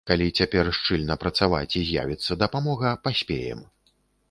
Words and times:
Калі 0.09 0.27
цяпер 0.39 0.69
шчыльна 0.77 1.17
працаваць 1.25 1.77
і 1.83 1.85
з'явіцца 1.91 2.39
дапамога, 2.47 2.97
паспеем. 3.07 3.65